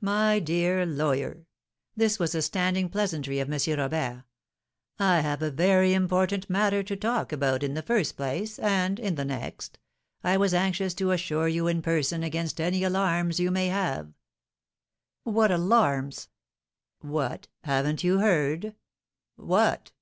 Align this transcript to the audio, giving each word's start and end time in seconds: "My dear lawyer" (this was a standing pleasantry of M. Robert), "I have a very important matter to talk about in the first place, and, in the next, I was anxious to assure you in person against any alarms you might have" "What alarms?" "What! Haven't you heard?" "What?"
"My 0.00 0.38
dear 0.38 0.86
lawyer" 0.86 1.44
(this 1.94 2.18
was 2.18 2.34
a 2.34 2.40
standing 2.40 2.88
pleasantry 2.88 3.40
of 3.40 3.52
M. 3.52 3.78
Robert), 3.78 4.24
"I 4.98 5.20
have 5.20 5.42
a 5.42 5.50
very 5.50 5.92
important 5.92 6.48
matter 6.48 6.82
to 6.82 6.96
talk 6.96 7.30
about 7.30 7.62
in 7.62 7.74
the 7.74 7.82
first 7.82 8.16
place, 8.16 8.58
and, 8.58 8.98
in 8.98 9.16
the 9.16 9.24
next, 9.26 9.78
I 10.24 10.38
was 10.38 10.54
anxious 10.54 10.94
to 10.94 11.10
assure 11.10 11.46
you 11.46 11.66
in 11.66 11.82
person 11.82 12.22
against 12.22 12.58
any 12.58 12.84
alarms 12.84 13.38
you 13.38 13.50
might 13.50 13.64
have" 13.64 14.14
"What 15.24 15.50
alarms?" 15.50 16.30
"What! 17.00 17.46
Haven't 17.64 18.02
you 18.02 18.20
heard?" 18.20 18.74
"What?" 19.36 19.92